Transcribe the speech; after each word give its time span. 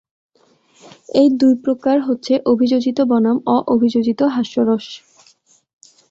এই 1.13 1.27
দুই 1.39 1.53
প্রকার 1.65 1.97
হচ্ছে 2.01 2.33
অভিযোজিত 2.45 2.97
বনাম 3.09 3.37
অ-অভিযোজিত 3.47 4.21
হাস্যরস। 4.35 4.85